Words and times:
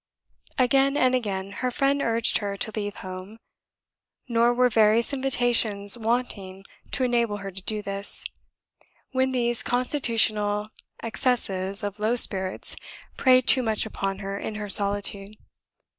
Again 0.57 0.97
and 0.97 1.13
again, 1.13 1.51
her 1.61 1.69
friend 1.69 2.01
urged 2.01 2.39
her 2.39 2.57
to 2.57 2.71
leave 2.75 2.95
home; 3.05 3.37
nor 4.27 4.51
were 4.51 4.67
various 4.67 5.13
invitations 5.13 5.95
wanting 5.95 6.65
to 6.93 7.03
enable 7.03 7.37
her 7.37 7.51
to 7.51 7.61
do 7.61 7.83
this, 7.83 8.25
when 9.11 9.29
these 9.31 9.61
constitutional 9.61 10.69
accesses 11.03 11.83
of 11.83 11.99
low 11.99 12.15
spirits 12.15 12.75
preyed 13.15 13.47
too 13.47 13.61
much 13.61 13.85
upon 13.85 14.17
her 14.25 14.39
in 14.39 14.55
her 14.55 14.69
solitude. 14.69 15.35